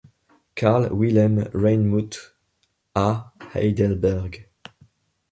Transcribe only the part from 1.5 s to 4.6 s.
Reinmuth à Heidelberg.